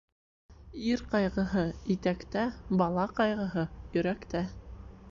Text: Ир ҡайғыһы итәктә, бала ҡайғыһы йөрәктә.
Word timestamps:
Ир 0.91 1.03
ҡайғыһы 1.11 1.65
итәктә, 1.97 2.47
бала 2.81 3.07
ҡайғыһы 3.21 3.69
йөрәктә. 3.79 4.45